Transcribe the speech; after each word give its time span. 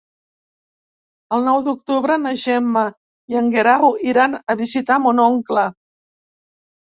El 1.35 1.43
nou 1.47 1.59
d'octubre 1.67 2.15
na 2.21 2.31
Gemma 2.43 2.83
i 3.35 3.37
en 3.43 3.51
Guerau 3.57 3.93
iran 4.13 4.35
a 4.55 4.57
visitar 4.63 4.99
mon 5.05 5.23
oncle. 5.27 5.69